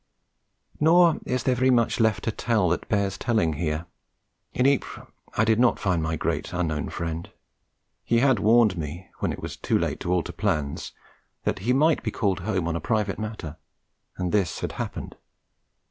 Nor 0.79 1.19
is 1.27 1.43
there 1.43 1.53
very 1.53 1.69
much 1.69 1.99
left 1.99 2.23
to 2.23 2.31
tell 2.31 2.69
that 2.69 2.89
bears 2.89 3.19
telling 3.19 3.53
here. 3.53 3.85
In 4.51 4.65
Ypres 4.65 5.05
I 5.37 5.45
did 5.45 5.59
not 5.59 5.77
find 5.77 6.01
my 6.01 6.15
great 6.15 6.53
unknown 6.53 6.89
friend; 6.89 7.29
he 8.03 8.17
had 8.17 8.39
warned 8.39 8.79
me, 8.79 9.11
when 9.19 9.31
it 9.31 9.43
was 9.43 9.55
too 9.55 9.77
late 9.77 9.99
to 9.99 10.11
alter 10.11 10.33
plans, 10.33 10.93
that 11.43 11.59
he 11.59 11.71
might 11.73 12.01
be 12.01 12.09
called 12.09 12.39
home 12.39 12.67
on 12.67 12.75
a 12.75 12.81
private 12.81 13.19
matter; 13.19 13.57
and 14.17 14.31
this 14.31 14.61
had 14.61 14.71
happened. 14.71 15.17